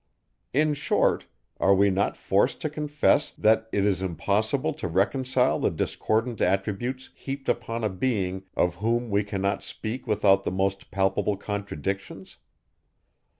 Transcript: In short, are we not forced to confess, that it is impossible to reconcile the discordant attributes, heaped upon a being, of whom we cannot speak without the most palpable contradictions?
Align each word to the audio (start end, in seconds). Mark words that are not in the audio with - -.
In 0.51 0.73
short, 0.73 1.27
are 1.59 1.75
we 1.75 1.91
not 1.91 2.17
forced 2.17 2.59
to 2.61 2.71
confess, 2.71 3.29
that 3.37 3.69
it 3.71 3.85
is 3.85 4.01
impossible 4.01 4.73
to 4.73 4.87
reconcile 4.87 5.59
the 5.59 5.69
discordant 5.69 6.41
attributes, 6.41 7.11
heaped 7.13 7.47
upon 7.47 7.83
a 7.83 7.89
being, 7.89 8.41
of 8.57 8.77
whom 8.77 9.11
we 9.11 9.23
cannot 9.23 9.61
speak 9.61 10.07
without 10.07 10.41
the 10.43 10.49
most 10.49 10.89
palpable 10.89 11.37
contradictions? 11.37 12.37